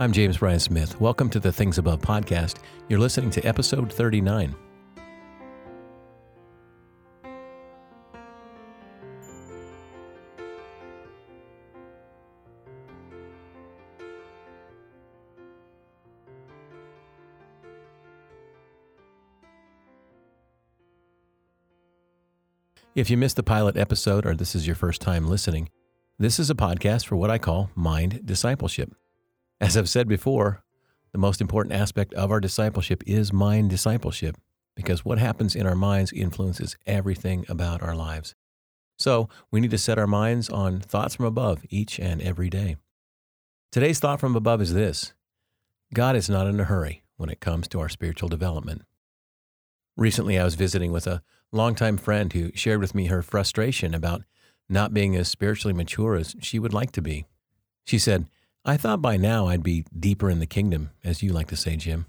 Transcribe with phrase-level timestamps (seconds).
[0.00, 0.98] I'm James Bryan Smith.
[0.98, 2.56] Welcome to the Things Above podcast.
[2.88, 4.56] You're listening to episode 39.
[22.94, 25.68] If you missed the pilot episode or this is your first time listening,
[26.18, 28.94] this is a podcast for what I call mind discipleship.
[29.60, 30.62] As I've said before,
[31.12, 34.36] the most important aspect of our discipleship is mind discipleship
[34.74, 38.34] because what happens in our minds influences everything about our lives.
[38.96, 42.76] So we need to set our minds on thoughts from above each and every day.
[43.70, 45.12] Today's thought from above is this
[45.92, 48.82] God is not in a hurry when it comes to our spiritual development.
[49.96, 51.22] Recently, I was visiting with a
[51.52, 54.22] longtime friend who shared with me her frustration about
[54.68, 57.26] not being as spiritually mature as she would like to be.
[57.84, 58.26] She said,
[58.64, 61.76] I thought by now I'd be deeper in the kingdom, as you like to say,
[61.76, 62.06] Jim.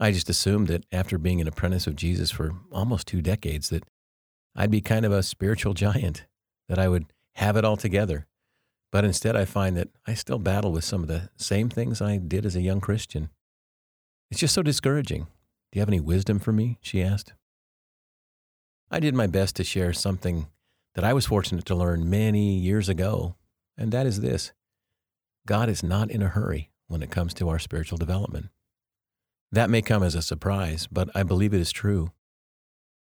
[0.00, 3.84] I just assumed that after being an apprentice of Jesus for almost two decades, that
[4.56, 6.24] I'd be kind of a spiritual giant,
[6.68, 8.26] that I would have it all together.
[8.90, 12.16] But instead, I find that I still battle with some of the same things I
[12.16, 13.28] did as a young Christian.
[14.30, 15.24] It's just so discouraging.
[15.70, 16.78] Do you have any wisdom for me?
[16.80, 17.34] She asked.
[18.90, 20.48] I did my best to share something
[20.94, 23.36] that I was fortunate to learn many years ago,
[23.76, 24.52] and that is this
[25.48, 28.50] God is not in a hurry when it comes to our spiritual development.
[29.50, 32.12] That may come as a surprise, but I believe it is true.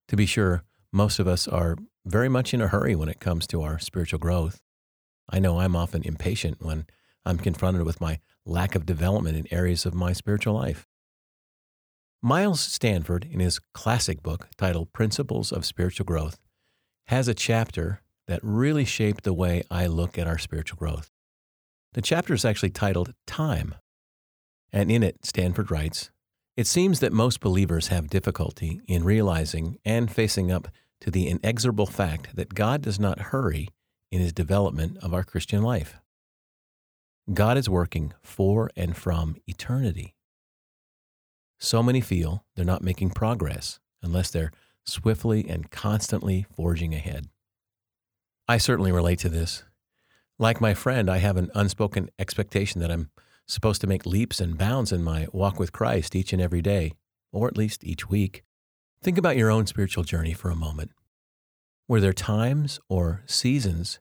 [0.07, 3.47] To be sure, most of us are very much in a hurry when it comes
[3.47, 4.61] to our spiritual growth.
[5.29, 6.85] I know I'm often impatient when
[7.25, 10.87] I'm confronted with my lack of development in areas of my spiritual life.
[12.21, 16.39] Miles Stanford, in his classic book titled Principles of Spiritual Growth,
[17.07, 21.11] has a chapter that really shaped the way I look at our spiritual growth.
[21.93, 23.75] The chapter is actually titled Time.
[24.71, 26.09] And in it, Stanford writes
[26.55, 30.69] It seems that most believers have difficulty in realizing and facing up
[31.01, 33.67] to the inexorable fact that God does not hurry
[34.11, 35.95] in his development of our Christian life.
[37.33, 40.15] God is working for and from eternity.
[41.59, 44.51] So many feel they're not making progress unless they're
[44.85, 47.27] swiftly and constantly forging ahead.
[48.47, 49.63] I certainly relate to this.
[50.41, 53.11] Like my friend, I have an unspoken expectation that I'm
[53.45, 56.93] supposed to make leaps and bounds in my walk with Christ each and every day,
[57.31, 58.41] or at least each week.
[59.03, 60.93] Think about your own spiritual journey for a moment.
[61.87, 63.99] Were there times or seasons,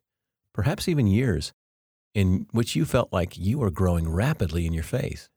[0.54, 1.52] perhaps even years,
[2.14, 5.28] in which you felt like you were growing rapidly in your faith?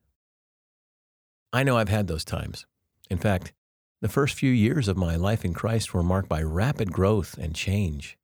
[1.52, 2.64] I know I've had those times.
[3.10, 3.52] In fact,
[4.00, 7.54] the first few years of my life in Christ were marked by rapid growth and
[7.54, 8.16] change.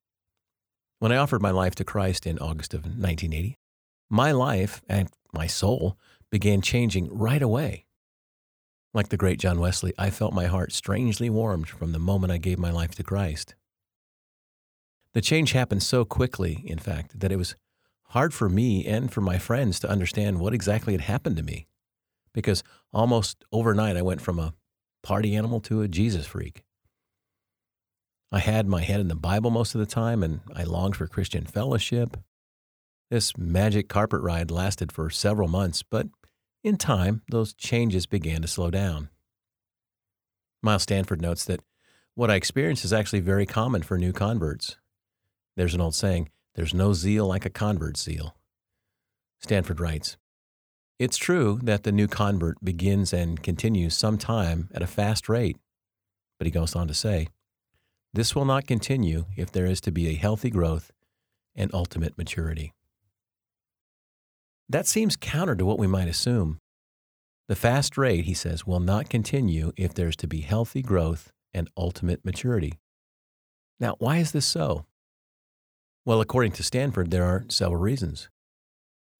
[1.00, 3.56] When I offered my life to Christ in August of 1980,
[4.10, 5.96] my life and my soul
[6.30, 7.86] began changing right away.
[8.92, 12.36] Like the great John Wesley, I felt my heart strangely warmed from the moment I
[12.36, 13.54] gave my life to Christ.
[15.14, 17.56] The change happened so quickly, in fact, that it was
[18.08, 21.66] hard for me and for my friends to understand what exactly had happened to me.
[22.34, 22.62] Because
[22.92, 24.52] almost overnight, I went from a
[25.02, 26.62] party animal to a Jesus freak.
[28.32, 31.06] I had my head in the Bible most of the time, and I longed for
[31.06, 32.16] Christian fellowship.
[33.10, 36.06] This magic carpet ride lasted for several months, but
[36.62, 39.08] in time, those changes began to slow down.
[40.62, 41.60] Miles Stanford notes that
[42.14, 44.76] what I experienced is actually very common for new converts.
[45.56, 48.36] There's an old saying, there's no zeal like a convert's zeal.
[49.40, 50.16] Stanford writes,
[50.98, 55.56] It's true that the new convert begins and continues some time at a fast rate.
[56.38, 57.28] But he goes on to say,
[58.12, 60.90] this will not continue if there is to be a healthy growth
[61.54, 62.72] and ultimate maturity.
[64.68, 66.58] That seems counter to what we might assume.
[67.48, 71.68] The fast rate, he says, will not continue if there's to be healthy growth and
[71.76, 72.74] ultimate maturity.
[73.78, 74.86] Now, why is this so?
[76.04, 78.28] Well, according to Stanford, there are several reasons.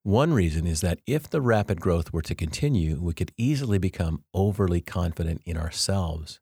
[0.02, 4.24] One reason is that if the rapid growth were to continue, we could easily become
[4.32, 6.40] overly confident in ourselves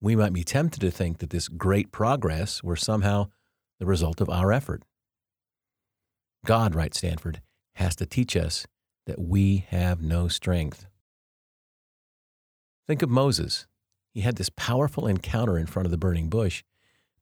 [0.00, 3.28] we might be tempted to think that this great progress were somehow
[3.78, 4.82] the result of our effort.
[6.44, 7.40] God, writes Stanford,
[7.74, 8.66] has to teach us
[9.06, 10.86] that we have no strength.
[12.86, 13.66] Think of Moses.
[14.12, 16.62] He had this powerful encounter in front of the burning bush,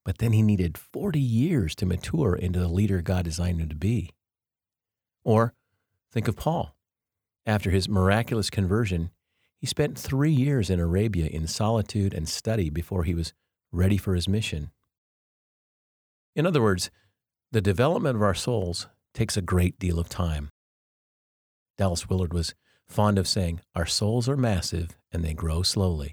[0.04, 3.74] but then he needed 40 years to mature into the leader God designed him to
[3.74, 4.10] be.
[5.24, 5.54] Or
[6.12, 6.76] think of Paul.
[7.46, 9.10] After his miraculous conversion,
[9.64, 13.32] he spent three years in Arabia in solitude and study before he was
[13.72, 14.70] ready for his mission.
[16.36, 16.90] In other words,
[17.50, 20.50] the development of our souls takes a great deal of time.
[21.78, 22.54] Dallas Willard was
[22.86, 26.12] fond of saying, Our souls are massive and they grow slowly.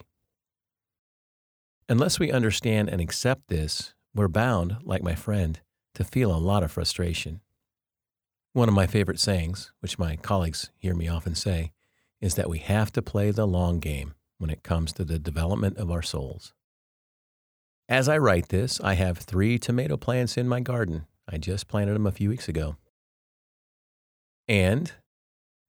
[1.90, 5.60] Unless we understand and accept this, we're bound, like my friend,
[5.96, 7.42] to feel a lot of frustration.
[8.54, 11.74] One of my favorite sayings, which my colleagues hear me often say,
[12.22, 15.78] is that we have to play the long game when it comes to the development
[15.78, 16.54] of our souls.
[17.90, 21.08] As I write this, I have three tomato plants in my garden.
[21.28, 22.78] I just planted them a few weeks ago.
[24.48, 24.92] And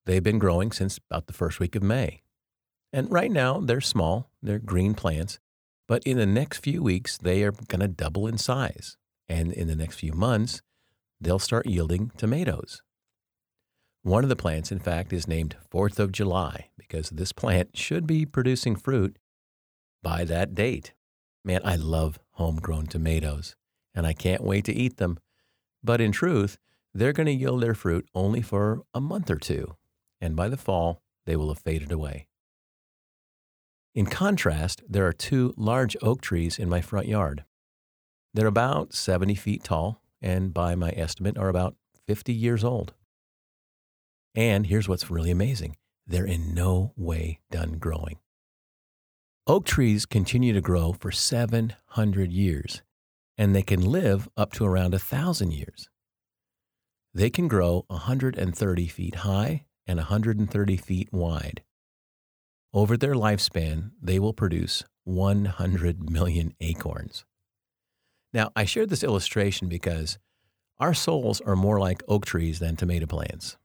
[0.07, 2.23] they've been growing since about the first week of May.
[2.93, 5.39] And right now, they're small, they're green plants,
[5.89, 8.97] but in the next few weeks, they are going to double in size.
[9.29, 10.63] And in the next few months,
[11.21, 12.83] they'll start yielding tomatoes.
[14.03, 18.05] One of the plants, in fact, is named 4th of July because this plant should
[18.05, 19.17] be producing fruit
[20.03, 20.93] by that date.
[21.45, 23.55] Man, I love homegrown tomatoes
[23.95, 25.21] and I can't wait to eat them.
[25.85, 26.59] But in truth,
[26.93, 29.77] they're going to yield their fruit only for a month or two,
[30.21, 32.27] and by the fall, they will have faded away.
[33.95, 37.45] In contrast, there are two large oak trees in my front yard.
[38.35, 41.77] They're about 70 feet tall and, by my estimate, are about
[42.07, 42.95] 50 years old.
[44.35, 45.77] And here's what's really amazing
[46.07, 48.19] they're in no way done growing.
[49.47, 52.83] Oak trees continue to grow for 700 years,
[53.37, 55.89] and they can live up to around 1,000 years.
[57.15, 61.63] They can grow 130 feet high and 130 feet wide.
[62.73, 67.25] Over their lifespan, they will produce 100 million acorns.
[68.33, 70.19] Now, I shared this illustration because
[70.79, 73.57] our souls are more like oak trees than tomato plants.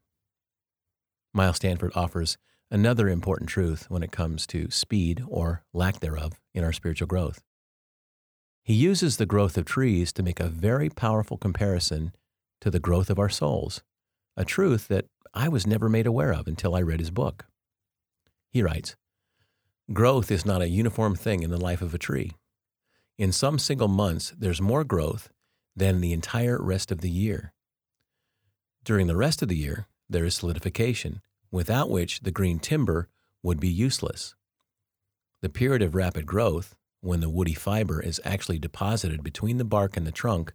[1.33, 2.37] Miles Stanford offers
[2.69, 7.41] another important truth when it comes to speed or lack thereof in our spiritual growth.
[8.63, 12.11] He uses the growth of trees to make a very powerful comparison
[12.59, 13.81] to the growth of our souls,
[14.35, 17.45] a truth that I was never made aware of until I read his book.
[18.49, 18.95] He writes
[19.93, 22.31] Growth is not a uniform thing in the life of a tree.
[23.17, 25.29] In some single months, there's more growth
[25.75, 27.53] than the entire rest of the year.
[28.83, 31.21] During the rest of the year, there is solidification,
[31.51, 33.09] without which the green timber
[33.43, 34.35] would be useless.
[35.41, 39.95] The period of rapid growth, when the woody fiber is actually deposited between the bark
[39.95, 40.53] and the trunk,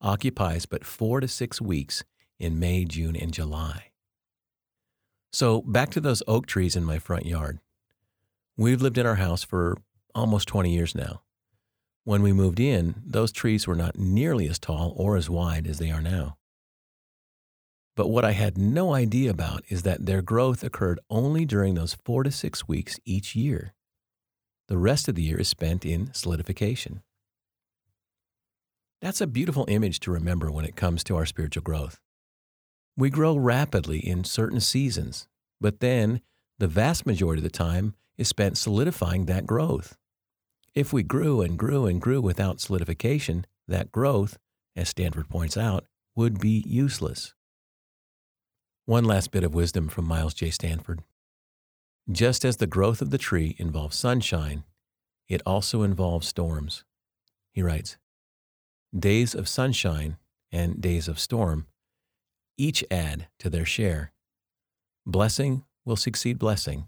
[0.00, 2.04] occupies but four to six weeks
[2.38, 3.90] in May, June, and July.
[5.32, 7.58] So, back to those oak trees in my front yard.
[8.56, 9.78] We've lived in our house for
[10.14, 11.22] almost 20 years now.
[12.04, 15.78] When we moved in, those trees were not nearly as tall or as wide as
[15.78, 16.36] they are now.
[17.96, 21.96] But what I had no idea about is that their growth occurred only during those
[22.04, 23.74] four to six weeks each year.
[24.68, 27.02] The rest of the year is spent in solidification.
[29.00, 32.00] That's a beautiful image to remember when it comes to our spiritual growth.
[32.96, 35.28] We grow rapidly in certain seasons,
[35.60, 36.20] but then
[36.58, 39.96] the vast majority of the time is spent solidifying that growth.
[40.74, 44.38] If we grew and grew and grew without solidification, that growth,
[44.74, 45.84] as Stanford points out,
[46.16, 47.34] would be useless.
[48.86, 50.50] One last bit of wisdom from Miles J.
[50.50, 51.02] Stanford.
[52.12, 54.64] Just as the growth of the tree involves sunshine,
[55.26, 56.84] it also involves storms.
[57.50, 57.96] He writes
[58.94, 60.18] Days of sunshine
[60.52, 61.66] and days of storm
[62.58, 64.12] each add to their share.
[65.06, 66.86] Blessing will succeed blessing,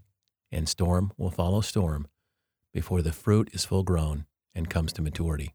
[0.53, 2.09] and storm will follow storm
[2.75, 5.55] before the fruit is full grown and comes to maturity.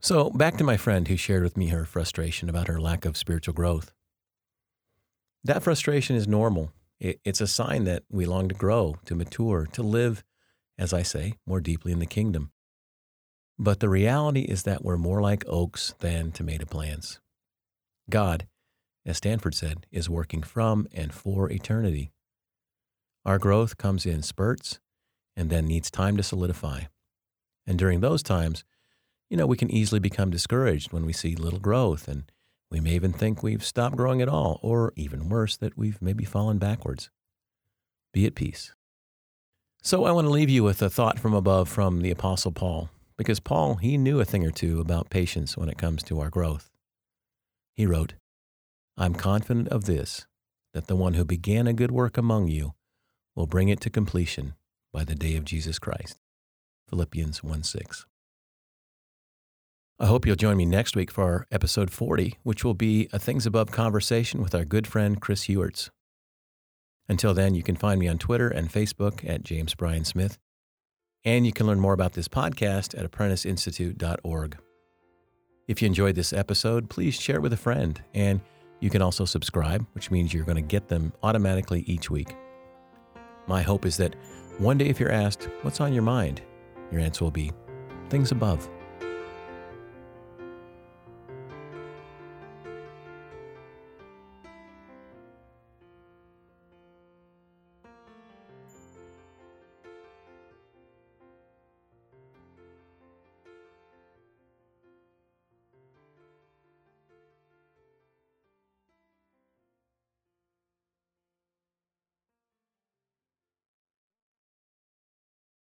[0.00, 3.16] So, back to my friend who shared with me her frustration about her lack of
[3.16, 3.92] spiritual growth.
[5.44, 6.72] That frustration is normal.
[7.00, 10.22] It's a sign that we long to grow, to mature, to live,
[10.78, 12.52] as I say, more deeply in the kingdom.
[13.58, 17.18] But the reality is that we're more like oaks than tomato plants.
[18.08, 18.46] God,
[19.04, 22.12] as Stanford said, is working from and for eternity.
[23.24, 24.78] Our growth comes in spurts
[25.36, 26.82] and then needs time to solidify.
[27.66, 28.64] And during those times,
[29.28, 32.30] you know, we can easily become discouraged when we see little growth, and
[32.72, 36.24] we may even think we've stopped growing at all, or even worse, that we've maybe
[36.24, 37.10] fallen backwards.
[38.14, 38.72] Be at peace.
[39.82, 42.88] So I want to leave you with a thought from above from the Apostle Paul,
[43.18, 46.30] because Paul, he knew a thing or two about patience when it comes to our
[46.30, 46.70] growth.
[47.74, 48.14] He wrote,
[48.96, 50.26] I'm confident of this,
[50.72, 52.72] that the one who began a good work among you
[53.36, 54.54] will bring it to completion
[54.94, 56.16] by the day of Jesus Christ.
[56.88, 58.06] Philippians 1 6.
[59.98, 63.46] I hope you'll join me next week for episode 40, which will be a Things
[63.46, 65.90] Above conversation with our good friend Chris Heuertz.
[67.08, 70.38] Until then, you can find me on Twitter and Facebook at James Bryan Smith,
[71.24, 74.58] and you can learn more about this podcast at apprenticeinstitute.org.
[75.68, 78.40] If you enjoyed this episode, please share it with a friend, and
[78.80, 82.34] You can also subscribe, which means you're going to get them automatically each week.
[83.46, 84.16] My hope is that
[84.58, 86.42] one day, if you're asked, What's on your mind?
[86.90, 87.52] your answer will be
[88.10, 88.68] things above.